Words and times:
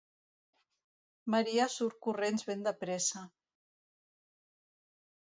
Maria 1.33 1.67
surt 1.73 1.99
corrents 2.05 2.45
ben 2.47 2.63
de 2.69 2.73
pressa. 2.85 3.23